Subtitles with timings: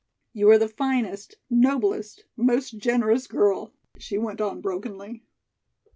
[0.33, 5.21] "You are the finest, noblest, most generous girl," she went on brokenly.